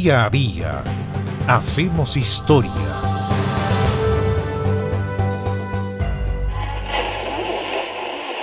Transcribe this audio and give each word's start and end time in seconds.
Día 0.00 0.24
a 0.24 0.30
día 0.30 0.82
hacemos 1.46 2.16
historia. 2.16 2.72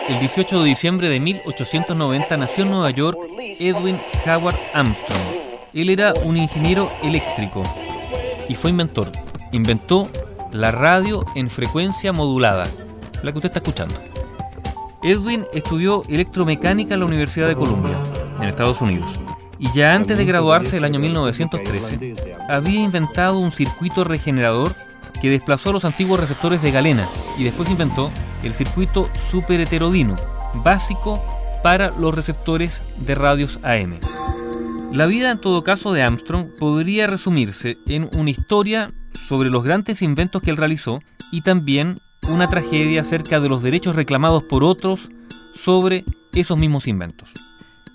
El 0.08 0.20
18 0.20 0.60
de 0.60 0.66
diciembre 0.66 1.10
de 1.10 1.20
1890 1.20 2.38
nació 2.38 2.64
en 2.64 2.70
Nueva 2.70 2.92
York 2.92 3.18
Edwin 3.58 4.00
Howard 4.28 4.56
Armstrong. 4.72 5.20
Él 5.74 5.90
era 5.90 6.14
un 6.26 6.38
ingeniero 6.38 6.92
eléctrico 7.02 7.64
y 8.48 8.54
fue 8.54 8.70
inventor. 8.70 9.12
Inventó 9.52 10.08
la 10.52 10.70
radio 10.70 11.26
en 11.34 11.50
frecuencia 11.50 12.14
modulada, 12.14 12.68
la 13.24 13.32
que 13.32 13.40
usted 13.40 13.50
está 13.50 13.62
escuchando. 13.62 13.96
Edwin 15.02 15.48
estudió 15.54 16.04
electromecánica 16.08 16.94
en 16.94 17.00
la 17.00 17.08
Universidad 17.08 17.48
de 17.48 17.56
Columbia, 17.56 18.00
en 18.40 18.48
Estados 18.48 18.80
Unidos, 18.80 19.20
y 19.60 19.72
ya 19.74 19.94
antes 19.94 20.18
de 20.18 20.26
graduarse 20.26 20.78
el 20.78 20.86
año 20.86 21.00
1913, 21.00 22.16
había 22.50 22.82
inventado 22.82 23.40
un 23.40 23.52
circuito 23.52 24.04
regenerador 24.04 24.76
que 25.22 25.30
desplazó 25.30 25.74
los 25.74 25.86
antiguos 25.86 26.20
receptores 26.20 26.62
de 26.62 26.72
galena 26.72 27.08
y 27.38 27.44
después 27.44 27.70
inventó 27.70 28.12
el 28.44 28.54
circuito 28.54 29.10
superheterodino, 29.16 30.16
básico 30.64 31.24
para 31.64 31.92
los 31.92 32.14
receptores 32.14 32.84
de 33.00 33.16
radios 33.16 33.60
AM. 33.64 34.00
La 34.92 35.06
vida 35.06 35.32
en 35.32 35.42
todo 35.42 35.64
caso 35.64 35.92
de 35.92 36.04
Armstrong 36.04 36.48
podría 36.60 37.08
resumirse 37.08 37.78
en 37.88 38.10
una 38.16 38.30
historia 38.30 38.92
sobre 39.14 39.50
los 39.50 39.64
grandes 39.64 40.02
inventos 40.02 40.42
que 40.42 40.52
él 40.52 40.58
realizó 40.58 41.02
y 41.32 41.42
también 41.42 42.00
una 42.30 42.50
tragedia 42.50 43.02
acerca 43.02 43.40
de 43.40 43.50
los 43.50 43.62
derechos 43.62 43.96
reclamados 43.96 44.44
por 44.44 44.64
otros 44.64 45.10
sobre 45.54 46.06
esos 46.34 46.58
mismos 46.58 46.88
inventos. 46.88 47.34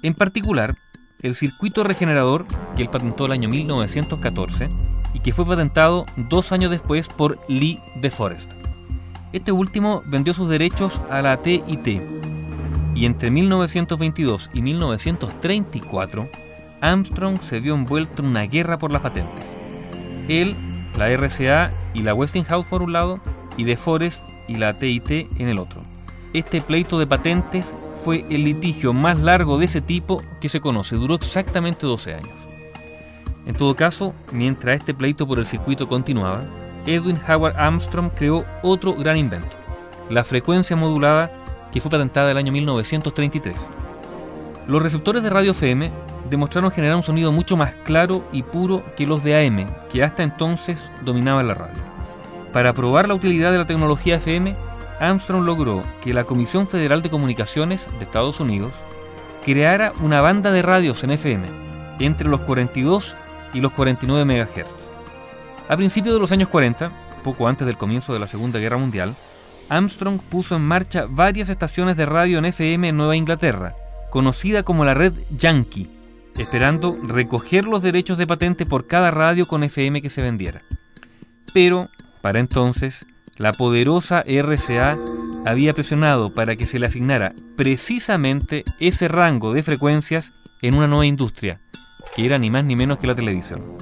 En 0.02 0.14
particular, 0.14 0.74
el 1.22 1.34
circuito 1.34 1.84
regenerador 1.84 2.46
que 2.76 2.82
él 2.82 2.90
patentó 2.90 3.26
el 3.26 3.32
año 3.32 3.48
1914 3.48 4.68
y 5.14 5.20
que 5.20 5.32
fue 5.32 5.46
patentado 5.46 6.04
dos 6.16 6.52
años 6.52 6.70
después 6.70 7.08
por 7.08 7.38
Lee 7.48 7.80
de 8.00 8.10
Forest. 8.10 8.52
Este 9.32 9.52
último 9.52 10.02
vendió 10.06 10.34
sus 10.34 10.48
derechos 10.48 11.00
a 11.10 11.22
la 11.22 11.40
TIT 11.40 12.00
y 12.94 13.06
entre 13.06 13.30
1922 13.30 14.50
y 14.52 14.62
1934 14.62 16.28
Armstrong 16.80 17.40
se 17.40 17.60
vio 17.60 17.74
envuelto 17.74 18.22
en 18.22 18.28
una 18.28 18.42
guerra 18.42 18.76
por 18.76 18.92
las 18.92 19.02
patentes. 19.02 19.46
Él, 20.28 20.56
la 20.96 21.08
RCA 21.08 21.70
y 21.94 22.02
la 22.02 22.12
Westinghouse 22.12 22.66
por 22.66 22.82
un 22.82 22.92
lado 22.92 23.20
y 23.56 23.64
de 23.64 23.76
Forest 23.76 24.28
y 24.48 24.56
la 24.56 24.76
TIT 24.76 25.10
en 25.38 25.48
el 25.48 25.58
otro. 25.58 25.80
Este 26.34 26.60
pleito 26.60 26.98
de 26.98 27.06
patentes 27.06 27.74
fue 28.02 28.24
el 28.30 28.44
litigio 28.44 28.92
más 28.92 29.18
largo 29.18 29.58
de 29.58 29.66
ese 29.66 29.80
tipo 29.80 30.22
que 30.40 30.48
se 30.48 30.60
conoce, 30.60 30.96
duró 30.96 31.14
exactamente 31.14 31.86
12 31.86 32.14
años. 32.14 32.34
En 33.46 33.54
todo 33.54 33.74
caso, 33.76 34.14
mientras 34.32 34.78
este 34.78 34.94
pleito 34.94 35.26
por 35.26 35.38
el 35.38 35.46
circuito 35.46 35.88
continuaba, 35.88 36.44
Edwin 36.86 37.20
Howard 37.28 37.56
Armstrong 37.56 38.10
creó 38.14 38.44
otro 38.62 38.94
gran 38.94 39.16
invento, 39.16 39.56
la 40.10 40.24
frecuencia 40.24 40.76
modulada 40.76 41.30
que 41.72 41.80
fue 41.80 41.90
patentada 41.90 42.30
el 42.30 42.38
año 42.38 42.52
1933. 42.52 43.56
Los 44.66 44.82
receptores 44.82 45.22
de 45.22 45.30
radio 45.30 45.52
FM 45.52 45.90
demostraron 46.28 46.70
generar 46.70 46.96
un 46.96 47.02
sonido 47.02 47.32
mucho 47.32 47.56
más 47.56 47.74
claro 47.84 48.24
y 48.32 48.42
puro 48.42 48.82
que 48.96 49.06
los 49.06 49.22
de 49.22 49.46
AM, 49.46 49.66
que 49.90 50.02
hasta 50.02 50.22
entonces 50.22 50.90
dominaban 51.02 51.46
la 51.46 51.54
radio. 51.54 51.82
Para 52.52 52.72
probar 52.72 53.08
la 53.08 53.14
utilidad 53.14 53.50
de 53.52 53.58
la 53.58 53.66
tecnología 53.66 54.16
FM, 54.16 54.54
Armstrong 55.02 55.44
logró 55.44 55.82
que 56.00 56.14
la 56.14 56.22
Comisión 56.22 56.68
Federal 56.68 57.02
de 57.02 57.10
Comunicaciones 57.10 57.88
de 57.98 58.04
Estados 58.04 58.38
Unidos 58.38 58.84
creara 59.44 59.92
una 60.00 60.20
banda 60.20 60.52
de 60.52 60.62
radios 60.62 61.02
en 61.02 61.10
FM 61.10 61.48
entre 61.98 62.28
los 62.28 62.40
42 62.42 63.16
y 63.52 63.60
los 63.60 63.72
49 63.72 64.24
MHz. 64.24 64.90
A 65.68 65.76
principios 65.76 66.14
de 66.14 66.20
los 66.20 66.30
años 66.30 66.48
40, 66.48 66.92
poco 67.24 67.48
antes 67.48 67.66
del 67.66 67.76
comienzo 67.76 68.12
de 68.12 68.20
la 68.20 68.28
Segunda 68.28 68.60
Guerra 68.60 68.76
Mundial, 68.76 69.16
Armstrong 69.68 70.20
puso 70.22 70.54
en 70.54 70.62
marcha 70.62 71.06
varias 71.08 71.48
estaciones 71.48 71.96
de 71.96 72.06
radio 72.06 72.38
en 72.38 72.44
FM 72.44 72.90
en 72.90 72.96
Nueva 72.96 73.16
Inglaterra, 73.16 73.74
conocida 74.08 74.62
como 74.62 74.84
la 74.84 74.94
red 74.94 75.14
Yankee, 75.36 75.90
esperando 76.36 76.96
recoger 77.02 77.64
los 77.64 77.82
derechos 77.82 78.18
de 78.18 78.28
patente 78.28 78.66
por 78.66 78.86
cada 78.86 79.10
radio 79.10 79.48
con 79.48 79.64
FM 79.64 80.00
que 80.00 80.10
se 80.10 80.22
vendiera. 80.22 80.60
Pero, 81.52 81.88
para 82.20 82.38
entonces, 82.38 83.04
la 83.42 83.52
poderosa 83.52 84.22
RCA 84.24 84.96
había 85.44 85.74
presionado 85.74 86.32
para 86.32 86.54
que 86.54 86.64
se 86.64 86.78
le 86.78 86.86
asignara 86.86 87.32
precisamente 87.56 88.64
ese 88.78 89.08
rango 89.08 89.52
de 89.52 89.64
frecuencias 89.64 90.32
en 90.60 90.74
una 90.74 90.86
nueva 90.86 91.06
industria, 91.06 91.58
que 92.14 92.24
era 92.24 92.38
ni 92.38 92.50
más 92.50 92.64
ni 92.64 92.76
menos 92.76 92.98
que 92.98 93.08
la 93.08 93.16
televisión. 93.16 93.76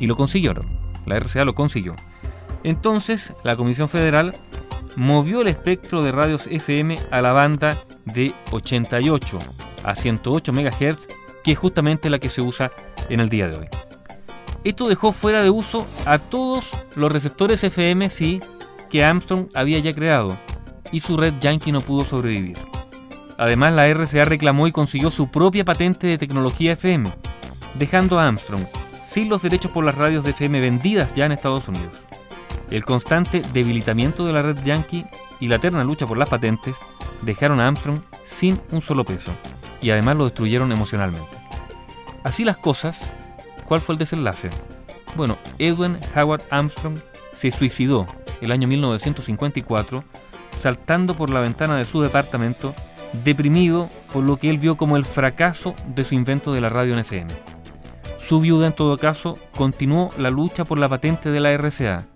Y 0.00 0.06
lo 0.06 0.16
consiguieron, 0.16 0.66
la 1.04 1.20
RCA 1.20 1.44
lo 1.44 1.54
consiguió. 1.54 1.94
Entonces, 2.62 3.34
la 3.44 3.56
Comisión 3.56 3.90
Federal 3.90 4.34
movió 4.96 5.42
el 5.42 5.48
espectro 5.48 6.02
de 6.02 6.10
radios 6.10 6.46
FM 6.46 6.96
a 7.10 7.20
la 7.20 7.32
banda 7.32 7.76
de 8.06 8.32
88 8.52 9.38
a 9.82 9.96
108 9.96 10.50
MHz, 10.50 11.08
que 11.44 11.52
es 11.52 11.58
justamente 11.58 12.08
la 12.08 12.18
que 12.18 12.30
se 12.30 12.40
usa 12.40 12.72
en 13.10 13.20
el 13.20 13.28
día 13.28 13.48
de 13.48 13.58
hoy. 13.58 13.66
Esto 14.64 14.88
dejó 14.88 15.12
fuera 15.12 15.42
de 15.42 15.50
uso 15.50 15.86
a 16.06 16.18
todos 16.18 16.72
los 16.96 17.12
receptores 17.12 17.62
FM 17.62 18.08
sí 18.08 18.40
que 18.94 19.04
Armstrong 19.04 19.48
había 19.54 19.80
ya 19.80 19.92
creado, 19.92 20.38
y 20.92 21.00
su 21.00 21.16
red 21.16 21.34
Yankee 21.40 21.72
no 21.72 21.80
pudo 21.80 22.04
sobrevivir. 22.04 22.56
Además, 23.38 23.72
la 23.72 23.88
RCA 23.88 24.24
reclamó 24.24 24.68
y 24.68 24.70
consiguió 24.70 25.10
su 25.10 25.32
propia 25.32 25.64
patente 25.64 26.06
de 26.06 26.16
tecnología 26.16 26.74
FM, 26.74 27.12
dejando 27.76 28.20
a 28.20 28.28
Armstrong 28.28 28.64
sin 29.02 29.28
los 29.28 29.42
derechos 29.42 29.72
por 29.72 29.84
las 29.84 29.96
radios 29.96 30.22
de 30.22 30.30
FM 30.30 30.60
vendidas 30.60 31.12
ya 31.12 31.26
en 31.26 31.32
Estados 31.32 31.66
Unidos. 31.66 32.04
El 32.70 32.84
constante 32.84 33.42
debilitamiento 33.52 34.26
de 34.26 34.32
la 34.32 34.42
red 34.42 34.62
Yankee 34.62 35.04
y 35.40 35.48
la 35.48 35.56
eterna 35.56 35.82
lucha 35.82 36.06
por 36.06 36.16
las 36.16 36.28
patentes 36.28 36.76
dejaron 37.22 37.60
a 37.60 37.66
Armstrong 37.66 37.98
sin 38.22 38.60
un 38.70 38.80
solo 38.80 39.04
peso 39.04 39.32
y 39.82 39.90
además 39.90 40.16
lo 40.18 40.24
destruyeron 40.26 40.70
emocionalmente. 40.70 41.36
Así 42.22 42.44
las 42.44 42.58
cosas, 42.58 43.12
¿cuál 43.64 43.80
fue 43.80 43.96
el 43.96 43.98
desenlace? 43.98 44.50
Bueno, 45.16 45.36
Edwin 45.58 45.98
Howard 46.14 46.42
Armstrong 46.52 47.00
se 47.32 47.50
suicidó 47.50 48.06
el 48.44 48.52
año 48.52 48.68
1954 48.68 50.04
saltando 50.54 51.16
por 51.16 51.30
la 51.30 51.40
ventana 51.40 51.76
de 51.76 51.84
su 51.84 52.00
departamento 52.00 52.72
deprimido 53.24 53.90
por 54.12 54.22
lo 54.24 54.38
que 54.38 54.50
él 54.50 54.58
vio 54.58 54.76
como 54.76 54.96
el 54.96 55.04
fracaso 55.04 55.74
de 55.94 56.04
su 56.04 56.14
invento 56.14 56.52
de 56.52 56.60
la 56.60 56.68
radio 56.68 56.92
en 56.94 57.00
FM. 57.00 57.34
Su 58.18 58.40
viuda, 58.40 58.68
en 58.68 58.72
todo 58.72 58.96
caso, 58.98 59.38
continuó 59.54 60.12
la 60.18 60.30
lucha 60.30 60.64
por 60.64 60.78
la 60.78 60.88
patente 60.88 61.30
de 61.30 61.40
la 61.40 61.54
RCA 61.56 62.06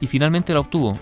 y 0.00 0.06
finalmente 0.06 0.54
la 0.54 0.60
obtuvo. 0.60 0.98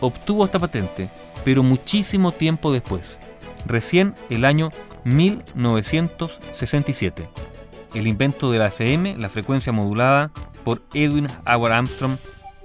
Obtuvo 0.00 0.44
esta 0.44 0.58
patente, 0.58 1.10
pero 1.44 1.62
muchísimo 1.62 2.32
tiempo 2.32 2.72
después, 2.72 3.20
recién 3.66 4.16
el 4.28 4.44
año 4.44 4.70
1967. 5.04 7.28
El 7.94 8.06
invento 8.06 8.50
de 8.50 8.58
la 8.58 8.66
FM, 8.66 9.16
la 9.16 9.30
frecuencia 9.30 9.72
modulada, 9.72 10.30
por 10.64 10.82
Edwin 10.92 11.28
Howard 11.46 11.72
Armstrong, 11.72 12.18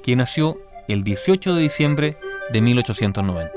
que 0.03 0.15
nació 0.15 0.57
el 0.89 1.03
18 1.03 1.53
de 1.53 1.61
diciembre 1.61 2.15
de 2.51 2.61
1890. 2.61 3.53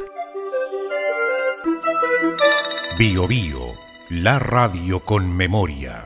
Bio 2.99 3.27
Bio, 3.27 3.59
la 4.11 4.39
radio 4.39 5.01
con 5.01 5.35
memoria. 5.35 6.05